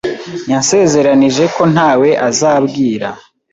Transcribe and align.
yansezeranije 0.51 1.43
ko 1.55 1.63
ntawe 1.73 2.09
azabwira. 2.29 3.09